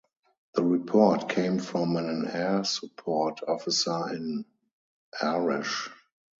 The 0.55 0.63
report 0.63 1.29
came 1.29 1.59
from 1.59 1.95
an 1.95 2.25
Air 2.27 2.63
Support 2.63 3.41
Officer 3.47 4.11
in 4.15 4.45
Arish. 5.21 5.91